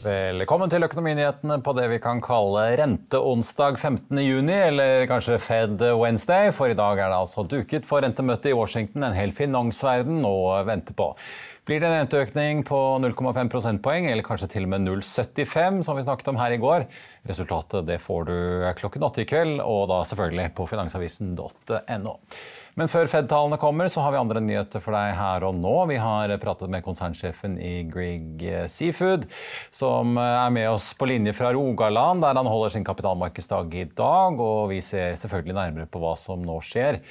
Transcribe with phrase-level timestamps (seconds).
[0.00, 6.72] Velkommen til Økonominyhetene på det vi kan kalle renteonsdag 15.6, eller kanskje Fed Wednesday, for
[6.72, 10.96] i dag er det altså duket for rentemøte i Washington, en hel finansverden å vente
[10.96, 11.10] på.
[11.68, 16.06] Blir det en renteøkning på 0,5 prosentpoeng, eller kanskje til og med 0,75, som vi
[16.08, 16.88] snakket om her i går?
[17.28, 18.36] Resultatet det får du
[18.80, 22.16] klokken åtte i kveld, og da selvfølgelig på finansavisen.no.
[22.80, 25.74] Men før Fed-tallene kommer, så har vi andre nyheter for deg her og nå.
[25.90, 28.40] Vi har pratet med konsernsjefen i Grieg
[28.72, 29.26] Seafood,
[29.68, 34.40] som er med oss på linje fra Rogaland, der han holder sin kapitalmarkedsdag i dag.
[34.40, 37.02] Og vi ser selvfølgelig nærmere på hva som nå skjer.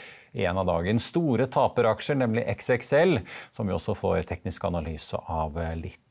[0.41, 3.19] En av dagens store taperaksjer, nemlig XXL,
[3.53, 6.01] som vi også får teknisk analyse av litt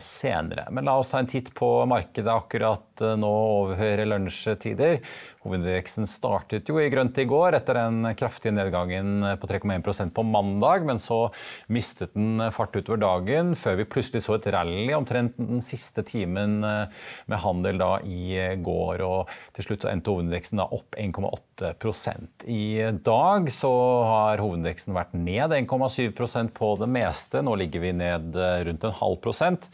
[0.00, 0.68] senere.
[0.76, 5.00] Men la oss ta en titt på markedet akkurat nå overhøyere lunsjtider.
[5.46, 10.86] Hovedindeksen startet jo i grønt i går etter den kraftige nedgangen på 3,1% på mandag,
[10.88, 11.28] men så
[11.72, 16.58] mistet den fart utover dagen før vi plutselig så et rally omtrent den siste timen
[16.62, 19.04] med handel da i går.
[19.06, 22.64] Og til slutt så endte hovedindeksen da opp 1,8% I
[23.06, 23.72] dag så
[24.10, 27.44] har hovedindeksen vært ned 1,7% på det meste.
[27.44, 28.34] Nå ligger vi ned
[28.66, 29.70] rundt en halv prosent.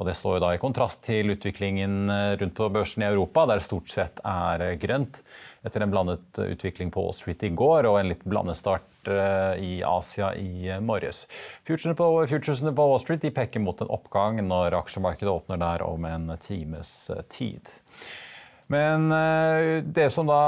[0.00, 2.08] Og Det står jo da i kontrast til utviklingen
[2.40, 5.20] rundt på børsen i Europa, der det stort sett er grønt.
[5.60, 9.10] Etter en blandet utvikling på Wall Street i går og en litt blandet start
[9.60, 11.26] i Asia i morges.
[11.68, 16.08] Futuresene på, futuresene på Wall Street peker mot en oppgang når aksjemarkedet åpner der om
[16.08, 17.68] en times tid.
[18.70, 19.10] Men
[19.90, 20.38] det som da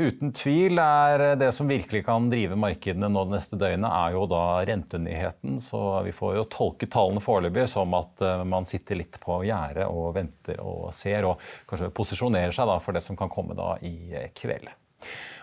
[0.00, 4.22] uten tvil er det som virkelig kan drive markedene nå det neste døgnet, er jo
[4.32, 5.58] da rentenyheten.
[5.60, 10.14] Så vi får jo tolke tallene foreløpig som at man sitter litt på gjerdet og
[10.16, 14.24] venter og ser, og kanskje posisjonerer seg da for det som kan komme da i
[14.40, 14.72] kveld.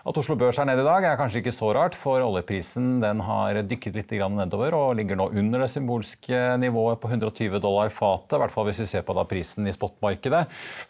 [0.04, 3.22] At Oslo Børs er nede i dag er kanskje ikke så rart, for oljeprisen den
[3.24, 8.34] har dykket litt nedover og ligger nå under det symbolske nivået på 120 dollar fatet.
[8.36, 10.42] I hvert fall hvis vi ser på da prisen i spotmarkedet,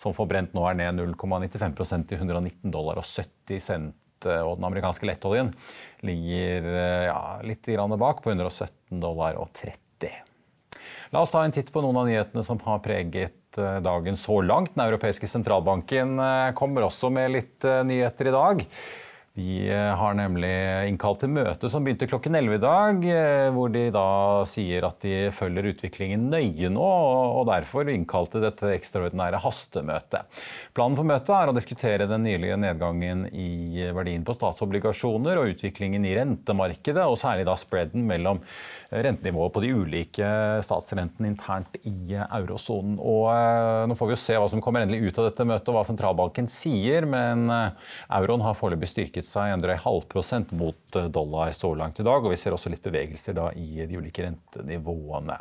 [0.02, 3.94] som forbrent nå er ned 0,95% til 119 dollar og 70 cent.
[4.24, 5.52] Og den amerikanske lettoljen
[6.02, 6.66] ligger
[7.06, 7.70] ja, litt
[8.00, 10.10] bak på 117 dollar og 30.
[11.14, 14.74] La oss ta en titt på noen av nyhetene som har preget dagen så langt.
[14.74, 16.18] Den europeiske sentralbanken
[16.58, 18.66] kommer også med litt nyheter i dag.
[19.34, 19.66] De
[19.98, 20.52] har nemlig
[20.86, 23.06] innkalt til møte som begynte klokken 11 i dag,
[23.50, 24.04] hvor de da
[24.46, 26.90] sier at de følger utviklingen nøye nå,
[27.40, 30.30] og derfor innkalte dette ekstraordinære hastemøtet.
[30.70, 36.06] Planen for møtet er å diskutere den nylige nedgangen i verdien på statsobligasjoner og utviklingen
[36.06, 38.38] i rentemarkedet, og særlig da spreaden mellom
[38.94, 40.30] rentenivået på de ulike
[40.62, 43.02] statsrentene internt i eurosonen.
[43.02, 45.80] Og nå får vi jo se hva som kommer endelig ut av dette møtet og
[45.80, 51.72] hva sentralbanken sier, men euroen har foreløpig styrket seg en drøy halvprosent mot dollar så
[51.78, 55.38] langt i dag, og vi ser også litt bevegelser da i de ulike rentenivåene.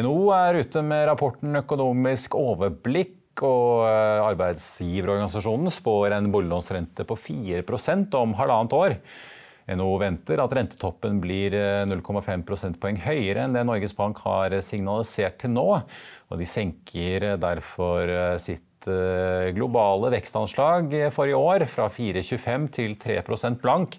[0.00, 3.16] NHO er ute med rapporten Økonomisk overblikk,
[3.46, 3.86] og
[4.26, 8.96] arbeidsgiverorganisasjonen spår en boliglånsrente på 4% om halvannet år.
[9.70, 11.54] NHO venter at rentetoppen blir
[11.88, 15.66] 0,5 prosentpoeng høyere enn det Norges Bank har signalisert til nå.
[16.28, 18.12] Og de senker derfor
[18.42, 18.66] sitt
[19.56, 23.98] globale vekstanslag for i år fra 4,25 til 3% blank.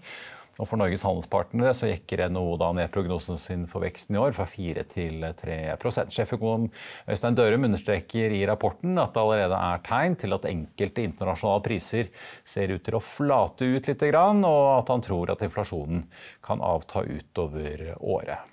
[0.59, 4.35] Og for Norges handelspartnere så jekker NHO da ned prognosen sin for veksten i år
[4.35, 6.67] fra 4 til 3% Sjeføkonom
[7.09, 12.11] Øystein Dørum understreker i rapporten at det allerede er tegn til at enkelte internasjonale priser
[12.45, 16.05] ser ut til å flate ut litt, og at han tror at inflasjonen
[16.45, 18.50] kan avta utover året.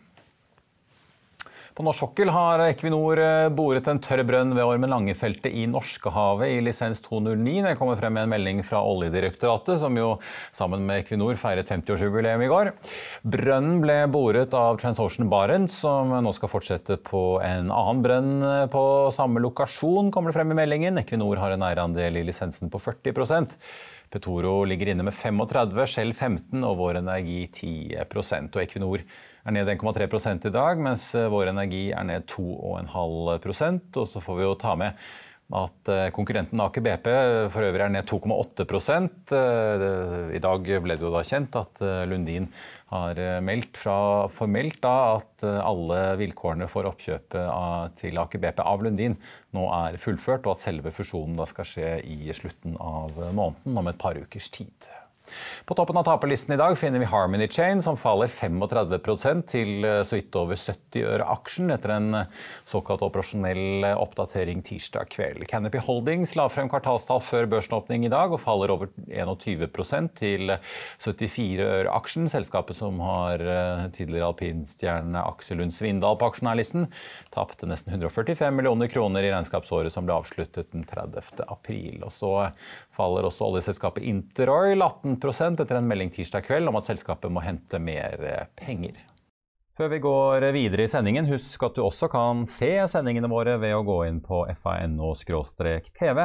[1.79, 6.51] På norsk sokkel har Equinor eh, boret en tørr brønn ved Ormen Lange-feltet i Norskehavet
[6.51, 7.53] i lisens 209.
[7.69, 10.09] Det kommer frem med en melding fra Oljedirektoratet, som jo
[10.51, 12.73] sammen med Equinor feiret 50-årsjubileum i går.
[13.23, 18.33] Brønnen ble boret av Transocean Barents, som nå skal fortsette på en annen brønn
[18.75, 18.83] på
[19.15, 20.99] samme lokasjon, kommer det frem i meldingen.
[21.05, 23.55] Equinor har en eierandel i lisensen på 40%
[24.11, 29.05] Petoro ligger inne med 35, Shell 15 og Vår Energi 10% og Equinor
[29.49, 34.39] er ned 1,3% i dag, mens eh, Vår Energi er ned 2,5% Og så får
[34.39, 35.09] vi jo ta med
[35.49, 37.07] at eh, konkurrenten Aker BP
[37.55, 38.67] for øvrig er ned 2,8
[39.39, 41.81] eh, I dag ble det jo da kjent at
[42.11, 42.51] Lundin
[42.93, 49.17] har meldt fra formelt da at alle vilkårene for oppkjøpet til Aker BP av Lundin
[49.57, 53.93] nå er fullført, og at selve fusjonen da skal skje i slutten av måneden om
[53.93, 54.89] et par ukers tid.
[55.69, 60.03] På toppen av taperlisten i dag finner vi Harmony Chain, som faller 35 til eh,
[60.07, 62.31] så vidt over 70 øre aksjen etter en eh,
[62.69, 65.47] såkalt operasjonell eh, oppdatering tirsdag kveld.
[65.51, 70.55] Canopy Holdings la frem kvartalstall før børsåpning i dag og faller over 21% til
[71.05, 72.31] 74 øre aksjen.
[72.33, 73.43] Selskapet som har
[73.95, 76.89] tidligere alpinstjerne Aksel Lund Svindal på aksjonærlisten,
[77.35, 81.45] tapte nesten 145 millioner kroner i regnskapsåret som ble avsluttet den 30.
[81.49, 82.03] april.
[82.07, 82.33] Og så
[82.99, 85.17] faller også oljeselskapet Interoil 18
[85.63, 88.99] etter en melding tirsdag kveld om at selskapet må hente mer eh, penger.
[89.79, 93.77] Før vi går videre i sendingen, husk at du også kan se sendingene våre ved
[93.77, 96.19] å gå inn på fano-tv,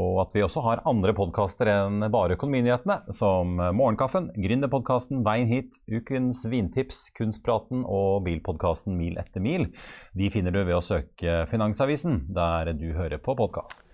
[0.00, 5.76] og at vi også har andre podkaster enn bare Økonominyhetene, som Morgenkaffen, Gründerpodkasten Veien hit,
[5.92, 9.68] Ukens vintips, Kunstpraten og bilpodkasten Mil etter mil.
[10.16, 13.85] De finner du ved å søke Finansavisen, der du hører på podkast.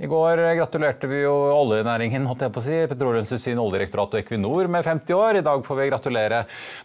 [0.00, 4.70] I går gratulerte vi jo oljenæringen, holdt jeg på å si, Petroleumstilsynet, Oljedirektoratet og Equinor
[4.72, 5.38] med 50 år.
[5.38, 6.38] I dag får vi gratulere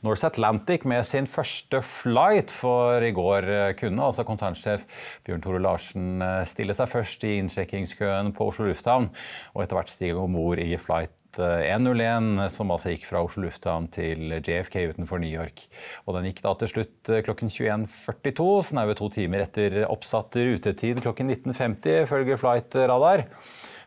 [0.04, 3.48] Norse Atlantic med sin første flight, for i går
[3.80, 4.84] kunne altså konsernsjef
[5.26, 6.20] Bjørn Tore Larsen
[6.52, 9.08] stille seg først i innsjekkingskøen på Oslo lufthavn,
[9.56, 13.46] og etter hvert stige om bord i flight 101, eh, som altså gikk fra Oslo
[13.46, 15.66] lufthavn til JFK utenfor New York.
[16.06, 21.04] Og den gikk da til slutt eh, klokken 21.42, snaue to timer etter oppsatt rutetid
[21.06, 23.28] klokken 19.50, ifølge Flight Radar.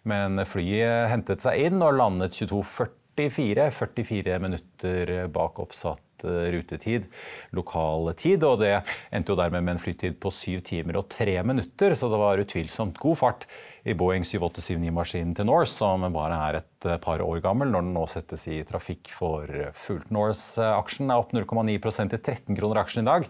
[0.08, 7.08] Men flyet hentet seg inn og landet 22.44, 44 minutter bak oppsatt eh, rutetid,
[7.56, 8.44] lokal tid.
[8.46, 8.74] Og det
[9.12, 12.42] endte jo dermed med en flytid på syv timer og tre minutter, så det var
[12.44, 13.46] utvilsomt god fart
[13.88, 17.96] i Boeing 7879-maskinen til Norse, som bare er et eh, par år gammel når den
[17.96, 19.48] nå settes i trafikk for
[19.86, 20.12] fullt.
[20.14, 23.28] Norse-aksjen er opp 0,9% til 13 kroner aksjen i dag.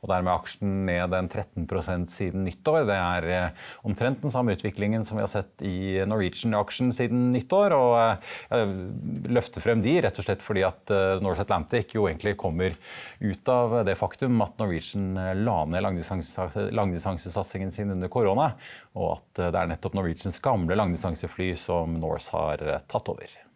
[0.00, 2.86] Og dermed er aksjen ned en 13 siden nyttår.
[2.88, 7.76] Det er eh, omtrent den samme utviklingen som vi har sett i Norwegian-aksjen siden nyttår.
[7.76, 12.36] Og eh, jeg løfter frem de rett og slett fordi at Norse Atlantic jo egentlig
[12.40, 12.74] kommer
[13.20, 15.12] ut av det faktum at Norwegian
[15.44, 18.52] la ned langdistansesatsingen sin under korona,
[18.96, 23.49] og at det er nettopp Norwegians gamle langdistansefly som Norse har eh, tatt over.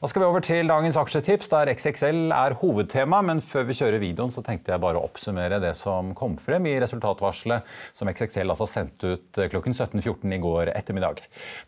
[0.00, 3.20] Da skal vi over til dagens aksjetips, der XXL er hovedtema.
[3.26, 6.68] Men før vi kjører videoen, så tenkte jeg bare å oppsummere det som kom frem
[6.70, 11.20] i resultatvarselet som XXL altså sendte ut eh, klokken 17.14 i går ettermiddag.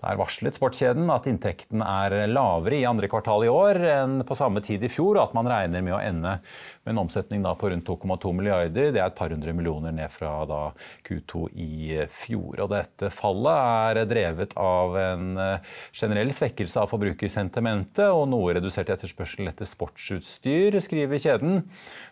[0.03, 4.65] Der varslet sportskjeden at inntekten er lavere i andre kvartal i år enn på samme
[4.65, 6.39] tid i fjor, og at man regner med å ende
[6.83, 8.91] med en omsetning på rundt 2,2 milliarder.
[8.95, 10.63] Det er et par hundre millioner ned fra da
[11.07, 12.65] Q2 i fjor.
[12.65, 18.89] Og dette fallet er drevet av en eh, generell svekkelse av forbrukersentimentet og noe redusert
[18.95, 21.63] etterspørsel etter sportsutstyr, skriver kjeden.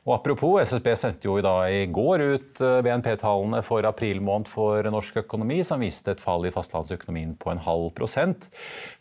[0.06, 4.84] Og apropos, SSB sendte jo da i går ut eh, BNP-tallene for april måned for
[4.92, 8.48] norsk økonomi, som viste et fall i fastlandsøkonomien på en halv prosent,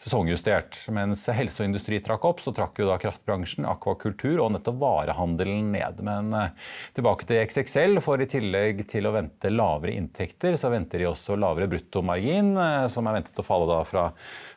[0.02, 0.78] sesongjustert.
[0.96, 5.72] Mens helse og industri trakk opp, så trakk jo da kraftbransjen, akvakultur og nettopp varehandelen
[5.76, 6.04] ned.
[6.06, 11.04] Men eh, tilbake til XXL, for i tillegg til å vente lavere inntekter, så venter
[11.04, 14.10] de også lavere bruttomargin, eh, som er ventet å falle da fra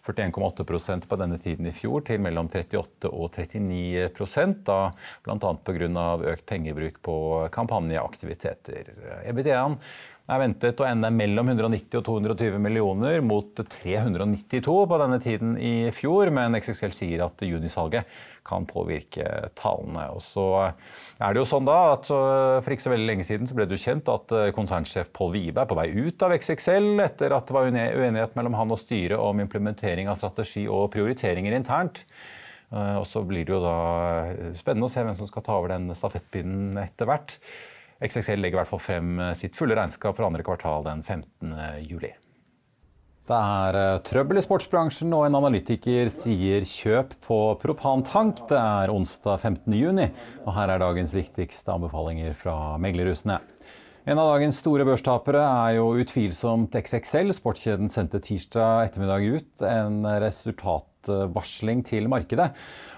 [0.06, 4.78] 41,8% på denne tiden i fjor til mellom 38 og 39% da
[5.22, 5.52] bl.a.
[5.66, 6.06] pga.
[6.32, 7.16] økt pengebruk på
[7.54, 8.90] kampanjeaktiviteter.
[9.22, 9.78] EBITDA-en
[10.30, 15.90] er ventet å ende mellom 190 og 220 millioner, mot 392 på denne tiden i
[15.94, 16.30] fjor.
[16.34, 18.06] Men XXL sier at junisalget
[18.46, 19.26] kan påvirke
[19.58, 20.08] tallene.
[20.14, 23.56] Og så er det jo sånn da at For ikke så veldig lenge siden så
[23.58, 27.02] ble det jo kjent at eh, konsernsjef Pål Vibe er på vei ut av XXL
[27.04, 31.54] etter at det var uenighet mellom han og styret om implementering av strategi og prioriteringer
[31.58, 32.04] internt.
[32.72, 33.76] Eh, og så blir det jo da
[34.58, 37.38] spennende å se hvem som skal ta over den stafettpinnen etter hvert.
[38.02, 41.54] XXL legger i hvert fall frem eh, sitt fulle regnskap for andre kvartal den 15.
[41.86, 42.12] juli.
[43.28, 48.42] Det er eh, trøbbel i sportsbransjen, og en analytiker sier kjøp på propantank.
[48.50, 49.76] Det er onsdag 15.
[49.78, 50.08] juni,
[50.42, 53.38] og her er dagens viktigste anbefalinger fra meglerhusene.
[54.02, 57.30] En av dagens store børstapere er jo utvilsomt XXL.
[57.36, 60.00] Sportskjeden sendte tirsdag ettermiddag ut en
[61.02, 62.52] resultatvarsling til markedet.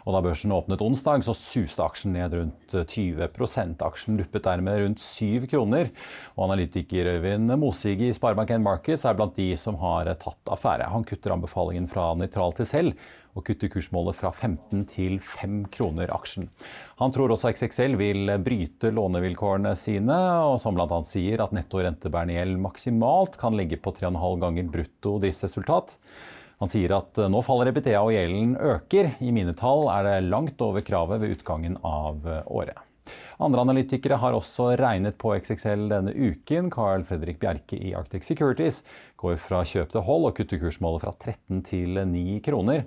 [0.04, 5.00] Og da børsen åpnet onsdag, så suste aksjen ned rundt 20% Aksjen duppet dermed rundt
[5.00, 5.90] 7 kroner.
[6.36, 10.90] Og analytiker Øyvind Mosig i Sparebank1 Markets er blant de som har tatt affære.
[10.90, 12.94] Han kutter anbefalingen fra nøytral til selv
[13.34, 16.46] og kutter kursmålet fra 15 til 5 kroner aksjen.
[17.00, 21.00] Han tror også XXL vil bryte lånevilkårene sine, og som bl.a.
[21.08, 25.96] sier at netto rentebærende gjeld maksimalt kan ligge på 3,5 ganger brutto driftsresultat.
[26.62, 29.14] Han sier at nå faller EBTA og gjelden øker.
[29.20, 32.78] I mine tall er det langt over kravet ved utgangen av året.
[33.42, 36.70] Andre analytikere har også regnet på XXL denne uken.
[36.72, 38.82] Carl Fredrik Bjerke i Arctic Securities
[39.20, 42.86] går fra kjøp til hold og kutter kursmålet fra 13 til 9 kroner.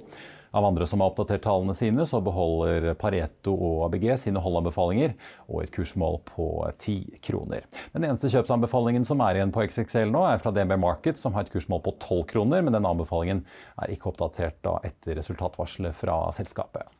[0.52, 5.16] Av andre som har oppdatert tallene sine, så beholder Pareto og ABG sine holdanbefalinger
[5.48, 7.68] og et kursmål på 10 kroner.
[7.96, 11.46] Den eneste kjøpsanbefalingen som er igjen på XXL nå, er fra DNB Market, som har
[11.46, 13.44] et kursmål på 12 kroner, men den anbefalingen
[13.82, 16.97] er ikke oppdatert da etter resultatvarselet fra selskapet.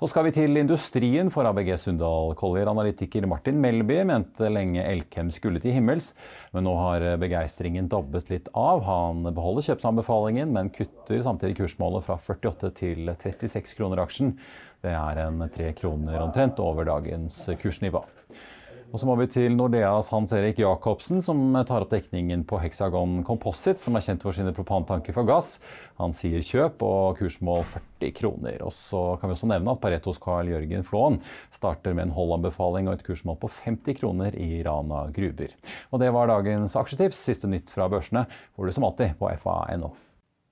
[0.00, 5.60] Så skal vi til industrien, for ABG Sundal Collier-analytiker Martin Melby mente lenge Elkem skulle
[5.60, 6.14] til himmels,
[6.56, 8.80] men nå har begeistringen dabbet litt av.
[8.86, 14.32] Han beholder kjøpsanbefalingen, men kutter samtidig kursmålet fra 48 til 36 kroner aksjen.
[14.80, 18.00] Det er en tre kroner omtrent over dagens kursnivå.
[18.90, 23.20] Og så må vi til Nordeas Hans Erik Jacobsen, som tar opp dekningen på Hexagon
[23.26, 25.60] Composite, som er kjent for sine propantanker for gass.
[26.00, 28.58] Han sier kjøp og kursmål 40 kroner.
[28.66, 31.20] Og så kan vi også nevne at Paretos Carl Jørgen Flåen
[31.54, 35.54] starter med en holdanbefaling og et kursmål på 50 kroner i Rana Gruber.
[35.94, 37.26] Og det var dagens aksjetips.
[37.30, 39.94] Siste nytt fra børsene får du som alltid på fa.no.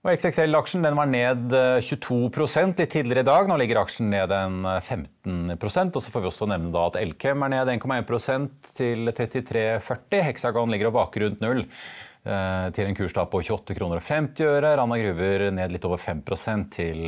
[0.07, 1.51] Og XXL-aksjen var ned
[1.83, 3.49] 22 eh, litt tidligere i dag.
[3.51, 7.43] Nå ligger aksjen ned en 15 eh, Og så får vi også nevne at Elkem
[7.43, 10.23] er ned 1,1% til 33,40.
[10.29, 14.47] Hexagon ligger og vaker rundt null eh, til en kurs på 28 kroner og 50
[14.47, 14.73] øre.
[14.79, 17.05] Rana Gruver ned litt over 5% til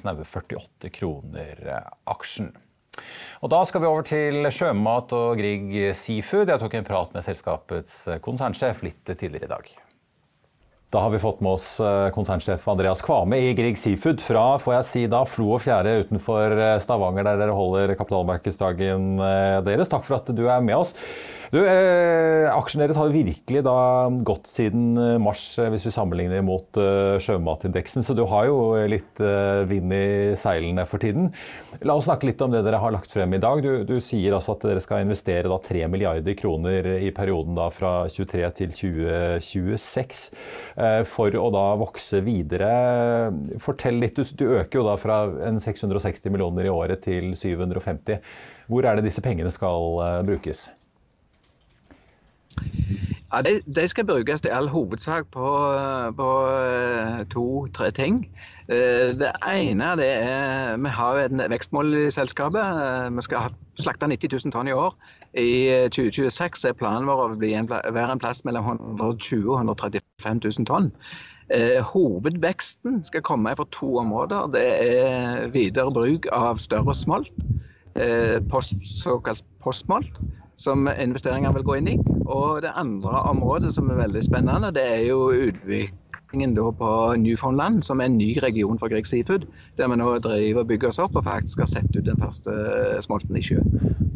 [0.00, 1.64] snaue 48 kroner
[2.08, 2.54] aksjen.
[3.44, 6.48] Og Da skal vi over til sjømat og Grieg Seafood.
[6.48, 9.74] Jeg tok en prat med selskapets konsernsjef litt tidligere i dag.
[10.92, 14.74] Da har vi fått med oss eh, konsernsjef Andreas Kvame i Grieg Seafood fra får
[14.74, 19.88] jeg si da, Flo og Fjære utenfor eh, Stavanger, der dere holder kapitalmarkedsdagen eh, deres.
[19.88, 20.92] Takk for at du er med oss.
[21.52, 26.40] Du, eh, Aksjen deres har virkelig da gått siden eh, mars, eh, hvis vi sammenligner
[26.46, 28.00] mot eh, sjømatindeksen.
[28.06, 31.28] Så du har jo litt eh, vind i seilene for tiden.
[31.84, 33.60] La oss snakke litt om det dere har lagt frem i dag.
[33.60, 37.68] Du, du sier altså at dere skal investere da 3 milliarder kroner i perioden da
[37.68, 42.74] fra 23 til 2026 eh, for å da vokse videre.
[43.60, 44.16] Fortell litt.
[44.16, 48.22] Du, du øker jo da fra en 660 millioner i året til 750.
[48.72, 50.70] Hvor er det disse pengene skal brukes?
[53.32, 55.46] Ja, de, de, skal brukes i all hovedsak på,
[56.16, 58.26] på eh, to-tre ting.
[58.68, 62.60] Eh, det ene det er Vi har et vekstmål i selskapet.
[62.60, 64.92] Eh, vi skal slakte 90 000 tonn i år.
[65.32, 70.68] I 2026 er planen vår å være en plass mellom 120 000 og 135 000
[70.68, 70.92] tonn.
[71.92, 74.52] Hovedveksten skal komme fra to områder.
[74.52, 77.32] Det er videre bruk av større smolt,
[78.84, 80.20] såkalt postsmolt
[80.62, 81.96] som investeringer vil gå inn i.
[82.22, 86.90] Og det andre området som er veldig spennende, det er jo utviklingen på
[87.20, 89.48] Newfoundland, som er en ny region for Grieg Seafood.
[89.76, 92.54] Der vi nå driver og bygger oss opp og faktisk har sett ut den første
[93.04, 93.58] smolten i sjø.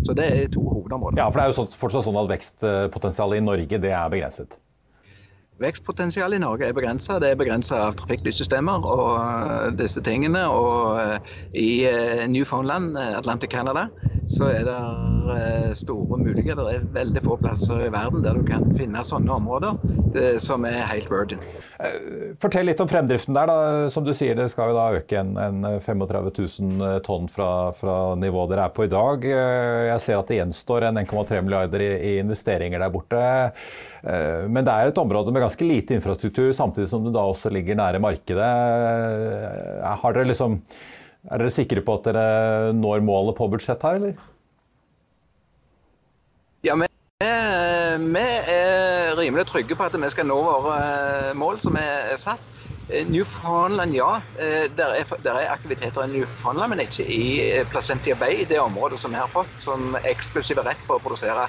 [0.06, 1.18] Så det er to hovedområder.
[1.18, 4.54] Ja, for det er jo fortsatt sånn at vekstpotensialet i Norge det er begrenset?
[5.56, 7.16] Vekstpotensialet i Norge er begrensa.
[7.16, 10.42] Det er begrensa av trafikklyssystemer og eh, disse tingene.
[10.52, 13.86] Og eh, i eh, Newfoundland, Atlantic Canada,
[14.26, 16.62] så er det store muligheter.
[16.66, 19.78] Det er veldig få plasser i verden der du kan finne sånne områder
[20.42, 21.42] som er helt virgin.
[22.40, 23.50] Fortell litt om fremdriften der.
[23.50, 23.88] da.
[23.92, 27.96] Som du sier, det skal jo da øke en, en 35 000 tonn fra, fra
[28.18, 29.26] nivået dere er på i dag.
[29.92, 33.22] Jeg ser at det gjenstår en 1,3 milliarder i, i investeringer der borte.
[34.02, 37.78] Men det er et område med ganske lite infrastruktur, samtidig som du da også ligger
[37.78, 38.52] nære markedet.
[40.02, 40.60] Har dere liksom,
[41.26, 44.18] er dere sikre på at dere når målet på budsjett her, eller?
[46.66, 46.88] Ja, vi,
[48.02, 52.42] vi er rimelig trygge på at vi skal nå våre eh, mål som er satt.
[52.90, 54.20] Eh, Newfoundland, ja.
[54.38, 57.24] Der er, er, er, aktiviteter i Newfoundland, men ikke i
[57.72, 61.48] Placentia Bay, det området som vi har fått som eksklusive rett på å produsere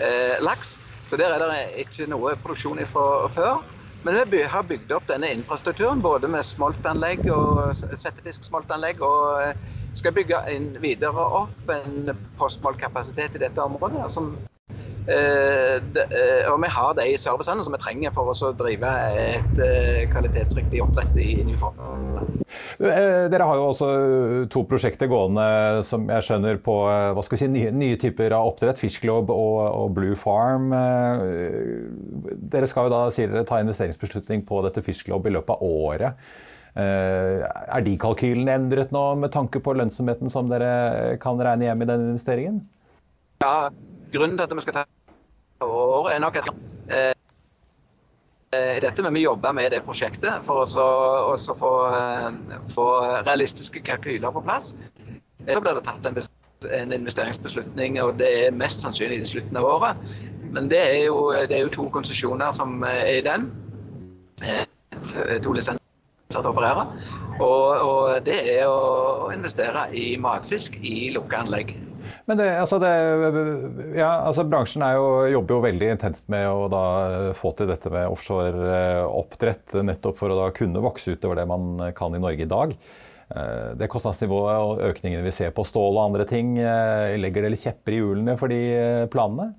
[0.00, 0.78] eh, laks.
[1.06, 3.60] Så der er det ikke noe produksjon fra før.
[4.04, 9.00] Men vi har bygd opp denne infrastrukturen både med smoltanlegg og settefisksmoltanlegg.
[9.00, 9.54] Og eh,
[9.96, 10.40] skal bygge
[10.82, 14.34] videre opp en postmålkapasitet i dette området som
[15.04, 19.60] Og vi har de servicene som vi trenger for å drive et
[20.12, 22.40] kvalitetsriktig oppdrett i Newfoundland.
[22.78, 23.88] Dere har jo også
[24.52, 26.76] to prosjekter gående som jeg skjønner på
[27.28, 28.80] si, nye, nye typer av oppdrett.
[28.80, 30.72] Fishglobe og, og, Blue Farm.
[32.54, 36.26] Dere skal jo da, sier dere, ta investeringsbeslutning på dette Fishglobe i løpet av året.
[36.74, 41.84] Eh, er de kalkylene endret nå med tanke på lønnsomheten som dere kan regne hjem
[41.84, 42.56] i den investeringen?
[43.44, 43.70] Ja,
[44.14, 44.84] grunnen til at vi skal ta
[45.64, 46.48] året, er nok at
[46.88, 47.12] eh,
[48.84, 52.86] dette med vi jobber med det prosjektet for å få, eh, få,
[53.26, 54.74] realistiske kalkyler på plass.
[55.44, 56.20] Så blir det tatt en,
[56.70, 60.02] en, investeringsbeslutning, og det er mest sannsynlig i slutten av året.
[60.54, 63.50] Men det er jo, det er jo to konsesjoner som er i den.
[65.42, 65.83] To lisenser
[66.32, 66.86] til å operere.
[67.34, 71.74] Og, og, det er å investere i matfisk i lukka anlegg.
[72.28, 72.90] Men det, altså det,
[73.96, 78.76] ja, altså bransjen jo, jobber jo veldig intenst med å få til dette med offshore
[79.08, 82.76] oppdrett, nettopp for å kunne vokse utover det man kan i Norge i dag.
[83.32, 87.54] Eh, det kostnadsnivået og økningene vi ser på stål og andre ting, eh, legger det
[87.54, 89.54] litt kjepper i hjulene for de eh, planene?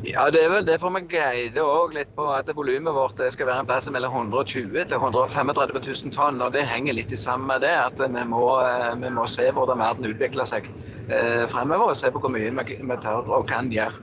[0.00, 3.64] Ja, det er vel derfor vi guider òg litt på at volumet vårt skal være
[3.64, 6.40] en plass mellom 120 til 135 000 tonn.
[6.40, 9.82] og Det henger litt sammen med det at vi må, eh, vi må se hvordan
[9.82, 10.70] verden utvikler seg
[11.08, 11.92] eh, fremover.
[11.92, 14.00] Og se på hvor mye vi tør og kan gjøre.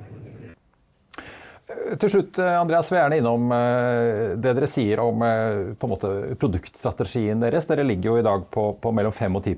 [1.98, 7.42] Til slutt, Andreas, Andreas, vil gjerne innom eh, det dere sier om eh, måte, produktstrategien
[7.42, 7.68] deres.
[7.70, 9.56] Dere ligger jo i dag på, på mellom 5 og 10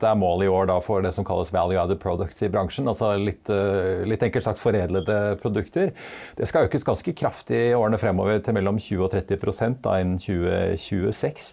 [0.00, 2.88] Det er målet i år for det som kalles value added products i bransjen.
[2.90, 3.48] Altså litt,
[4.06, 5.92] litt enkelt sagt foredlede produkter.
[6.36, 10.20] Det skal økes ganske kraftig i årene fremover til mellom 20 og 30% da innen
[10.20, 11.52] 2026.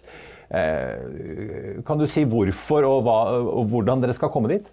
[1.88, 3.18] Kan du si hvorfor og, hva,
[3.52, 4.68] og hvordan dere skal komme dit?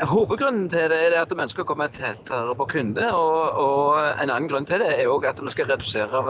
[0.00, 3.04] Hovedgrunnen til det er at vi ønsker å komme tettere på kunde.
[3.12, 6.22] Og, og, en annen grunn til det er at vi skal redusere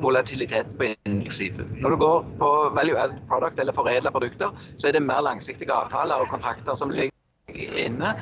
[0.00, 1.68] volatilitet på innsiven.
[1.82, 5.74] Når du går på value add product eller foredla produkter, så er det mer langsiktige
[5.74, 7.12] avtaler og kontrakter som ligger
[7.84, 8.14] inne.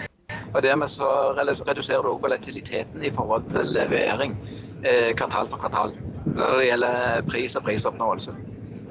[0.55, 4.37] Og dermed så reduserer du også volatiliteten i forhold til levering
[4.85, 5.95] eh, kvartal for kvartal
[6.29, 8.35] når det gjelder pris og prisoppnåelse.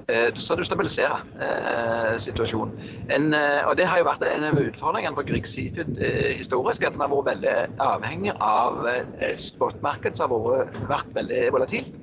[0.07, 2.77] Eh, så du stabiliserer eh, situasjonen.
[3.11, 6.85] En, eh, og Det har jo vært en av utfordringene for Grieg Seafood eh, historisk.
[6.87, 11.97] At den har vært veldig avhengig av eh, spotmarked som har vært veldig volatilt.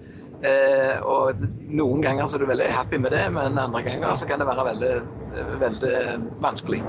[0.45, 1.41] Eh, og
[1.73, 4.51] Noen ganger så er du veldig happy med det, men andre ganger så kan det
[4.53, 4.93] være veldig,
[5.65, 5.97] veldig
[6.45, 6.85] vanskelig.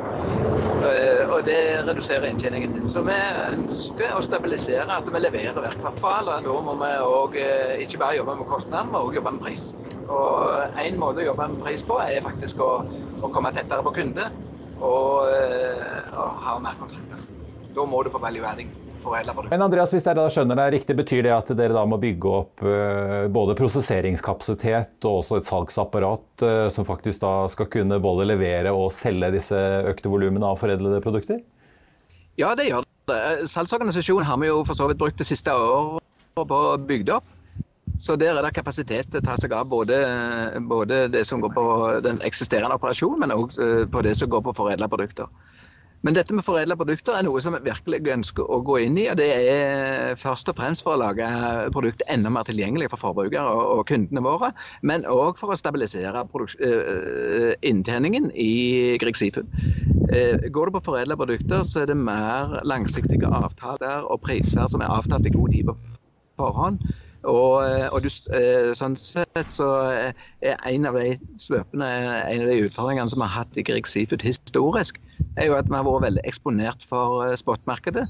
[0.86, 2.88] Eh, og det reduserer inntjeningen din.
[2.92, 3.16] Så vi
[3.54, 6.30] ønsker å stabilisere at vi leverer hvert kvartal.
[6.30, 9.42] og Da må vi også, eh, ikke bare jobbe med kostnader, men også jobbe med
[9.42, 9.76] pris.
[10.08, 12.72] Og En måte å jobbe med pris på er faktisk å,
[13.22, 14.32] å komme tettere på kunde
[14.82, 17.24] og, eh, og ha mer kontrakter.
[17.76, 18.85] Da må du på value adding.
[19.06, 22.32] Men Andreas, hvis dere da skjønner det riktig, betyr det at dere da må bygge
[22.32, 28.28] opp uh, både prosesseringskapasitet og også et salgsapparat uh, som faktisk da skal kunne både
[28.28, 31.44] levere og selge disse økte volumene av foredlede produkter?
[32.42, 33.22] Ja, det gjør det.
[33.52, 36.04] Salgsorganisasjonen har vi jo for så vidt brukt det siste året
[36.36, 37.32] på å bygge opp.
[38.02, 39.98] Så der er det kapasitet til å ta seg av både,
[40.68, 41.66] både det som går på
[42.04, 45.30] den eksisterende operasjonen, men òg eh, på det som går på foredla produkter.
[46.04, 49.08] Men dette med foredla produkter er noe som vi virkelig ønsker å gå inn i.
[49.10, 51.28] og Det er først og fremst for å lage
[51.74, 54.52] produktet enda mer tilgjengelig for forbrukere og, kundene våre.
[54.86, 59.50] Men òg for å stabilisere uh, inntjeningen i Grieg Seafood.
[60.12, 64.84] Uh, går du på foredla produkter, så er det mer langsiktige avtaler og priser som
[64.86, 65.80] er avtalt i god tid på
[66.38, 66.84] forhånd.
[67.26, 69.70] Og, eh, og du, eh, sånn sett så
[70.42, 71.90] er en av de svøpene,
[72.30, 75.02] en av de utfordringene som vi har hatt i Grieg Seafood historisk,
[75.36, 78.08] er jo at vi har vært veldig eksponert for eh, spotmarkedet.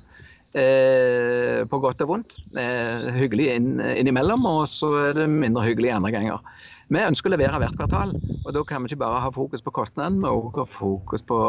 [0.55, 2.37] Eh, på godt og vondt.
[2.55, 6.61] Eh, hyggelig inn, innimellom, og så er det mindre hyggelig andre ganger.
[6.93, 8.13] Vi ønsker å levere hvert kvartal,
[8.45, 11.39] og da kan vi ikke bare ha fokus på kostnaden, men også ha fokus på,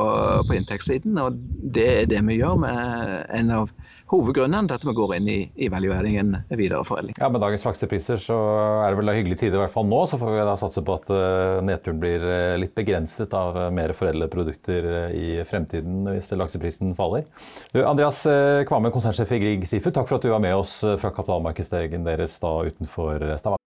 [0.49, 1.21] på inntektssiden.
[1.23, 1.39] Og
[1.77, 3.71] det er det vi gjør med en av
[4.11, 7.17] hovedgrunnen til at vi går inn i, i valueringen videreforedling.
[7.19, 8.37] Ja, Med dagens laksepriser så
[8.85, 10.03] er det vel da hyggelig tider i hvert fall nå.
[10.07, 13.67] Så får vi da satse på at uh, nedturen blir uh, litt begrenset av uh,
[13.75, 17.27] mer foredlede produkter i fremtiden hvis lakseprisen faller.
[17.75, 18.23] Du, Andreas
[18.69, 22.39] Kvamme, konsernsjef i Grieg Seafood, takk for at du var med oss fra kapitalmarkedsdagen deres
[22.43, 23.63] da utenfor Stavanger.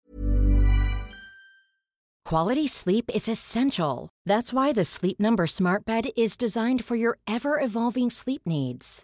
[2.30, 4.10] Quality sleep is essential.
[4.23, 9.04] That's why the Sleep Number Smart Bed is designed for your ever-evolving sleep needs.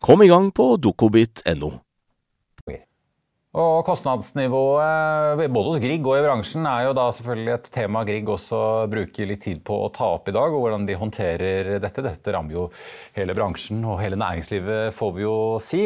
[0.00, 1.72] Kom i gang på dokobit.no.
[3.56, 8.28] Og Kostnadsnivået både hos Grieg og i bransjen er jo da selvfølgelig et tema Grieg
[8.28, 8.58] også
[8.92, 10.52] bruker litt tid på å ta opp i dag.
[10.52, 12.04] og Hvordan de håndterer dette.
[12.04, 12.66] Dette rammer jo
[13.16, 15.82] hele bransjen og hele næringslivet, får vi jo si.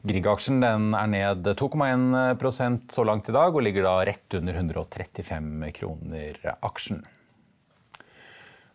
[0.00, 6.40] Grieg-aksjen er ned 2,1% så langt i dag og ligger da rett under 135 kroner
[6.56, 7.04] aksjen.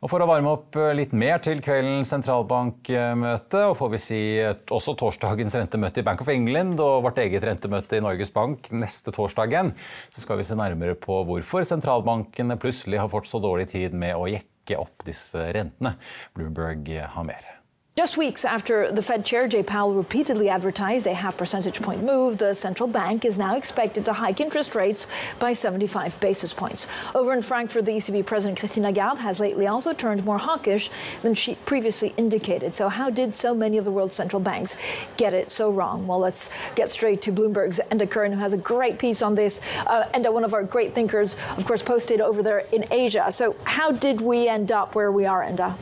[0.06, 4.20] Og For å varme opp eh, litt mer til kveldens sentralbankmøte, og får vi si
[4.46, 9.10] også torsdagens rentemøte i Bank of England og vårt eget rentemøte i Norges Bank neste
[9.16, 9.74] torsdag igjen,
[10.14, 14.14] så skal vi se nærmere på hvorfor sentralbankene plutselig har fått så dårlig tid med
[14.14, 15.98] å jekke opp disse rentene.
[16.38, 17.55] Bloomberg har mer.
[17.98, 22.38] Just weeks after the Fed Chair Jay Powell repeatedly advertised a half percentage point move,
[22.38, 25.08] the central bank is now expected to hike interest rates
[25.40, 26.88] by 75 basis points.
[27.16, 31.36] Over in Frankfurt, the ECB President Christine Lagarde has lately also turned more hawkish than
[31.36, 32.76] she previously indicated.
[32.76, 34.76] So, how did so many of the world's central banks
[35.16, 36.06] get it so wrong?
[36.06, 39.62] Well, let's get straight to Bloomberg's Enda Kern, who has a great piece on this.
[39.88, 43.32] Uh, Enda, one of our great thinkers, of course, posted over there in Asia.
[43.32, 45.78] So, how did we end up where we are, Enda?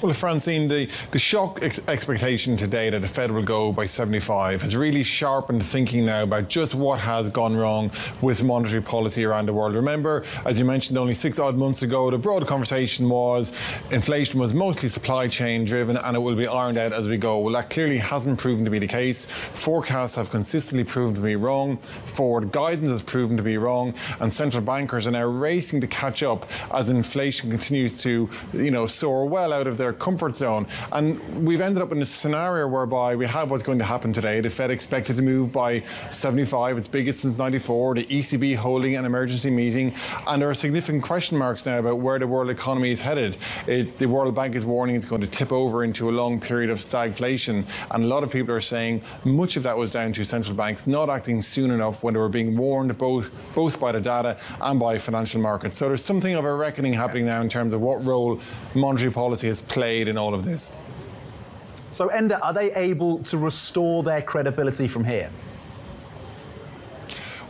[0.00, 4.62] Well, Francine, the, the shock ex- expectation today that the Fed will go by 75
[4.62, 7.90] has really sharpened thinking now about just what has gone wrong
[8.22, 9.74] with monetary policy around the world.
[9.74, 13.50] Remember, as you mentioned only six odd months ago, the broad conversation was
[13.90, 17.38] inflation was mostly supply chain driven and it will be ironed out as we go.
[17.40, 19.26] Well, that clearly hasn't proven to be the case.
[19.26, 21.76] Forecasts have consistently proven to be wrong.
[21.76, 23.94] Forward guidance has proven to be wrong.
[24.20, 28.86] And central bankers are now racing to catch up as inflation continues to, you know,
[28.86, 30.66] soar well out of their their comfort zone.
[30.92, 34.40] And we've ended up in a scenario whereby we have what's going to happen today.
[34.40, 37.94] The Fed expected to move by 75, its biggest since 94.
[37.94, 39.94] The ECB holding an emergency meeting.
[40.26, 43.38] And there are significant question marks now about where the world economy is headed.
[43.66, 46.68] It, the World Bank is warning it's going to tip over into a long period
[46.70, 47.64] of stagflation.
[47.90, 50.86] And a lot of people are saying much of that was down to central banks
[50.86, 54.78] not acting soon enough when they were being warned both, both by the data and
[54.78, 55.78] by financial markets.
[55.78, 58.40] So there's something of a reckoning happening now in terms of what role
[58.74, 60.74] monetary policy has played played in all of this.
[61.92, 65.30] So, Ender, are they able to restore their credibility from here?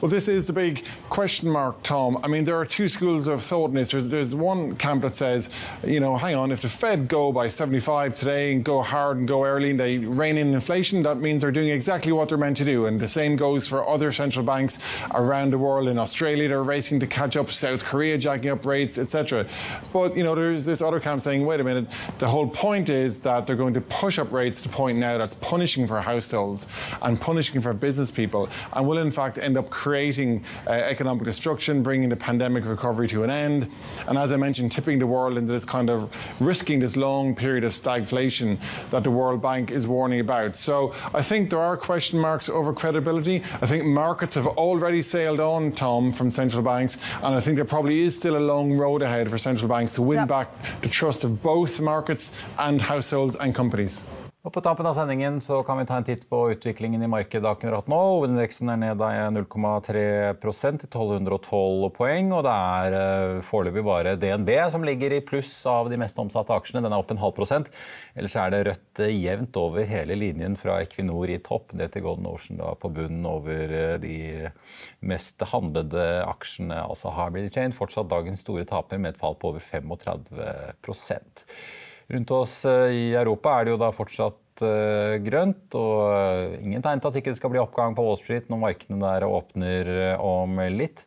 [0.00, 2.18] Well, this is the big question mark, Tom.
[2.22, 3.90] I mean, there are two schools of thought in this.
[3.90, 5.50] There's, there's one camp that says,
[5.84, 9.26] you know, hang on, if the Fed go by 75 today and go hard and
[9.26, 12.56] go early and they rein in inflation, that means they're doing exactly what they're meant
[12.58, 12.86] to do.
[12.86, 14.78] And the same goes for other central banks
[15.14, 15.88] around the world.
[15.88, 17.50] In Australia, they're racing to catch up.
[17.50, 19.46] South Korea jacking up rates, etc.
[19.92, 21.86] But you know, there's this other camp saying, wait a minute,
[22.18, 25.18] the whole point is that they're going to push up rates to the point now
[25.18, 26.68] that's punishing for households
[27.02, 29.87] and punishing for business people, and will in fact end up creating
[30.66, 33.70] uh, economic destruction, bringing the pandemic recovery to an end,
[34.06, 37.64] and as I mentioned, tipping the world into this kind of risking this long period
[37.64, 38.58] of stagflation
[38.90, 40.56] that the World Bank is warning about.
[40.56, 43.42] So I think there are question marks over credibility.
[43.62, 47.64] I think markets have already sailed on, Tom, from central banks, and I think there
[47.64, 50.28] probably is still a long road ahead for central banks to win yep.
[50.28, 54.02] back the trust of both markets and households and companies.
[54.48, 57.44] Og På tampen av sendingen så kan vi ta en titt på utviklingen i markedet
[57.44, 57.96] akkurat nå.
[58.14, 59.02] Hovedindeksen er ned
[59.34, 62.30] 0,3% til 1212 poeng.
[62.32, 66.56] Og det er uh, foreløpig bare DNB som ligger i pluss av de mest omsatte
[66.56, 66.80] aksjene.
[66.80, 67.68] Den er opp en halv prosent.
[68.16, 72.06] Ellers er det rødt uh, jevnt over hele linjen fra Equinor i topp ned til
[72.06, 74.48] Golden Ocean da, på bunnen over uh, de
[75.04, 76.86] mest handlede aksjene.
[76.86, 80.40] Altså Harbury Chain fortsatt dagens store taper med et fall på over 35
[82.08, 86.80] Rundt oss eh, i Europa er det jo da fortsatt uh, grønt, og uh, ingen
[86.84, 89.90] tegn til at det ikke skal bli oppgang på Wall Street når markedene der åpner
[90.16, 91.04] om litt.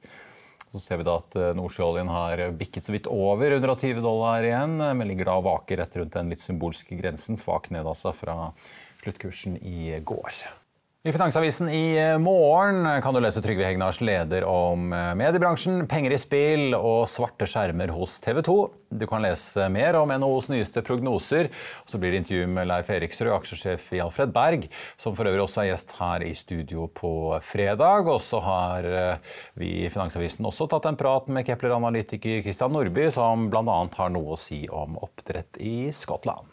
[0.71, 5.09] Så ser vi da at nordsjøoljen har bikket så vidt over 120 dollar igjen, men
[5.09, 7.35] ligger da og vaker rett rundt den litt symbolske grensen.
[7.35, 8.53] Svak ned altså fra
[9.01, 10.60] sluttkursen i går.
[11.03, 16.13] I Finansavisen i eh, morgen kan du lese Trygve Hegnars leder om eh, mediebransjen, penger
[16.13, 18.57] i spill og svarte skjermer hos TV 2.
[19.01, 21.49] Du kan lese mer om NHOs nyeste prognoser.
[21.89, 24.69] Så blir det intervju med Leif Eriksrød, aksjesjef i Alfred Berg,
[25.01, 27.15] som for øvrig også er gjest her i studio på
[27.49, 28.05] fredag.
[28.05, 33.09] Og så har eh, vi i Finansavisen også tatt en prat med Kepler-analytiker Christian Nordby,
[33.09, 33.79] som bl.a.
[33.97, 36.50] har noe å si om oppdrett i Skottland.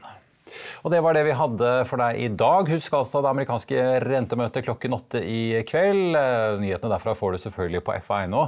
[0.84, 2.70] Og det var det vi hadde for deg i dag.
[2.72, 6.18] Husk altså det amerikanske rentemøtet klokken åtte i kveld.
[6.18, 8.44] Eh, nyhetene derfra får du selvfølgelig på FA.no.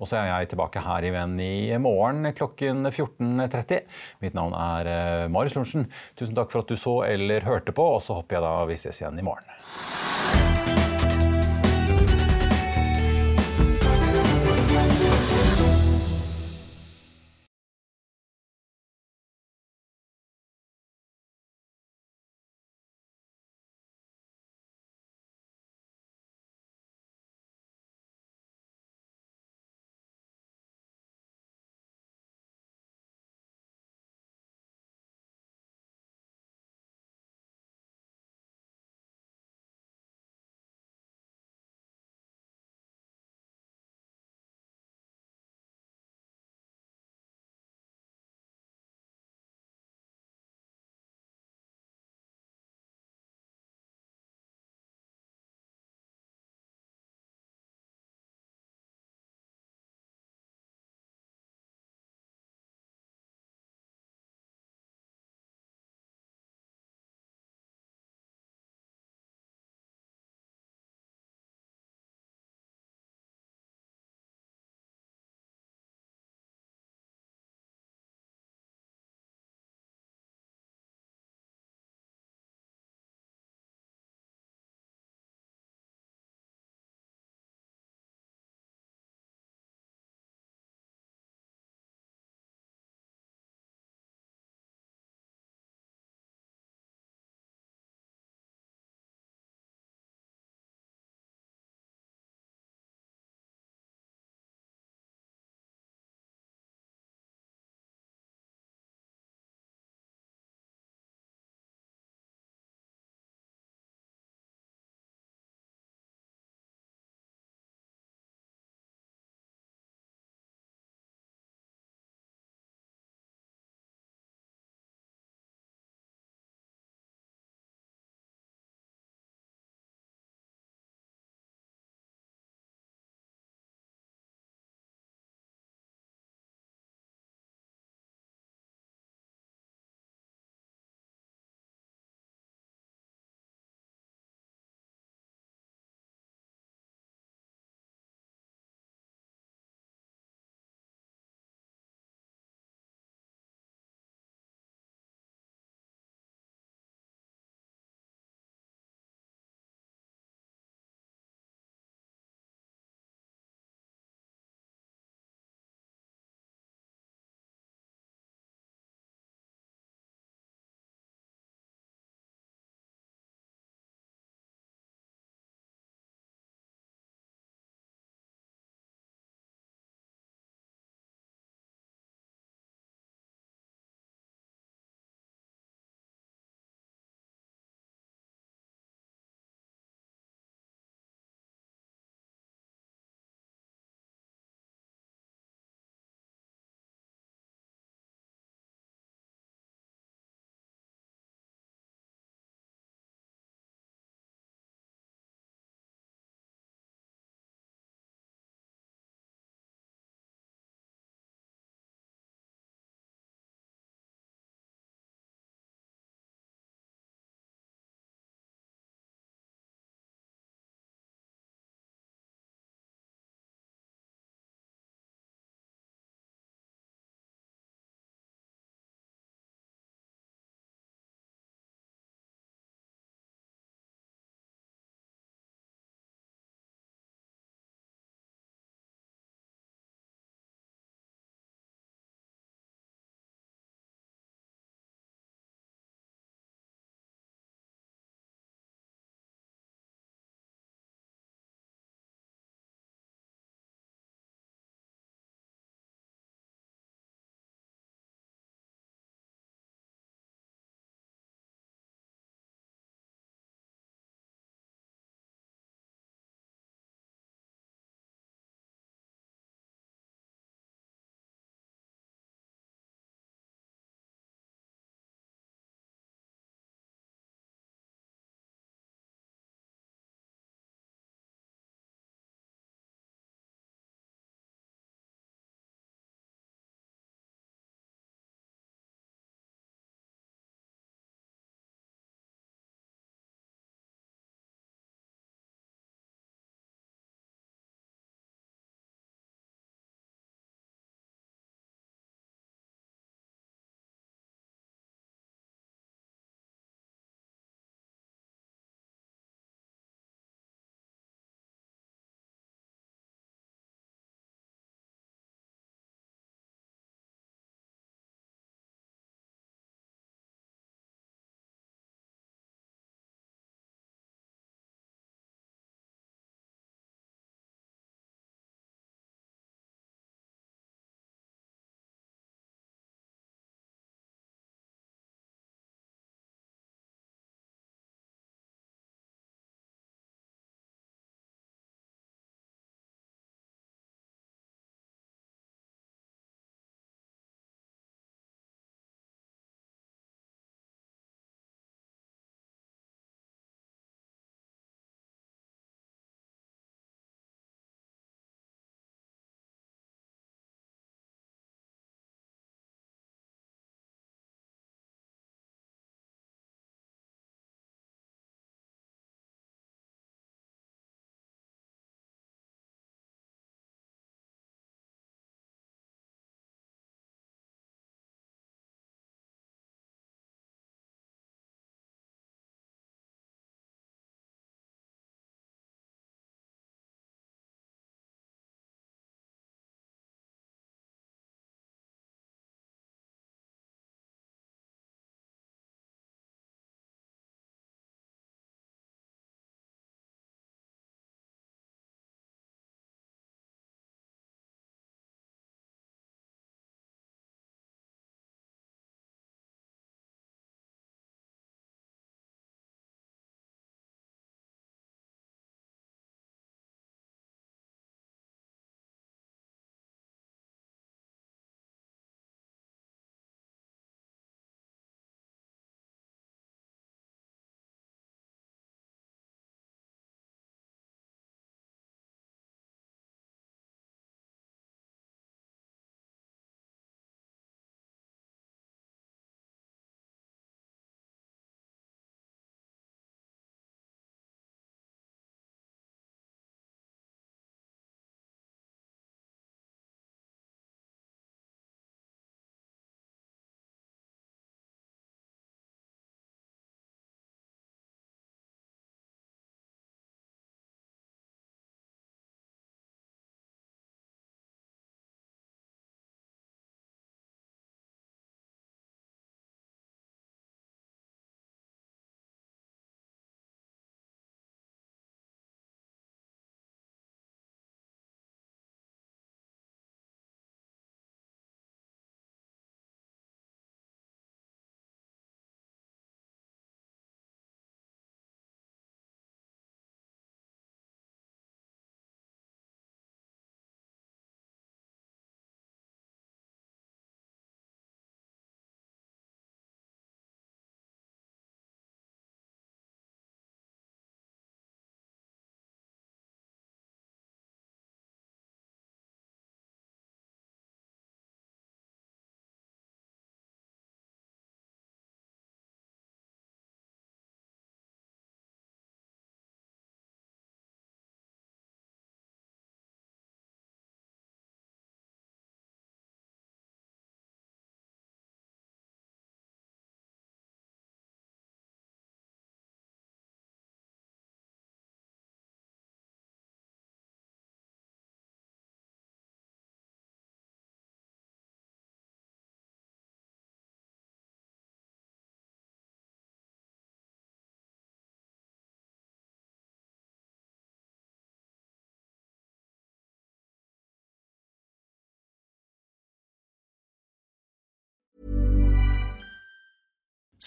[0.00, 3.82] Og så er jeg tilbake her i Venn i morgen klokken 14.30.
[4.24, 5.88] Mitt navn er eh, Marius Lorentzen.
[6.18, 8.80] Tusen takk for at du så eller hørte på, og så håper jeg da vi
[8.80, 10.81] ses igjen i morgen.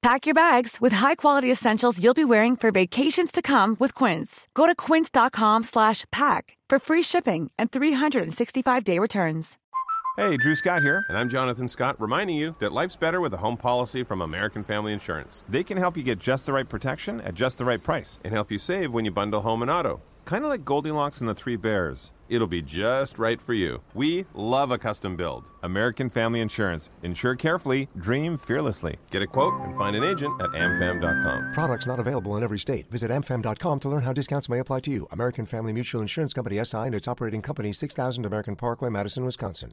[0.00, 4.46] Pack your bags with high-quality essentials you'll be wearing for vacations to come with Quince.
[4.54, 9.58] Go to quince.com/pack for free shipping and 365-day returns.
[10.18, 13.36] Hey, Drew Scott here, and I'm Jonathan Scott, reminding you that life's better with a
[13.36, 15.44] home policy from American Family Insurance.
[15.48, 18.32] They can help you get just the right protection at just the right price and
[18.32, 20.00] help you save when you bundle home and auto.
[20.28, 22.12] Kind of like Goldilocks and the Three Bears.
[22.28, 23.80] It'll be just right for you.
[23.94, 25.48] We love a custom build.
[25.62, 26.90] American Family Insurance.
[27.02, 28.98] Insure carefully, dream fearlessly.
[29.10, 31.52] Get a quote and find an agent at amfam.com.
[31.54, 32.90] Products not available in every state.
[32.90, 35.06] Visit amfam.com to learn how discounts may apply to you.
[35.12, 39.72] American Family Mutual Insurance Company SI and its operating company 6000 American Parkway, Madison, Wisconsin.